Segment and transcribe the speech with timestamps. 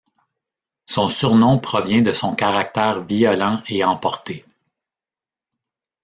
[0.87, 4.43] Son surnom provient de son caractère violent et emporté.